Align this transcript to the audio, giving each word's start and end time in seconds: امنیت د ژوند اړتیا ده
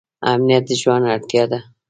امنیت 0.31 0.63
د 0.67 0.71
ژوند 0.81 1.05
اړتیا 1.13 1.43
ده 1.51 1.59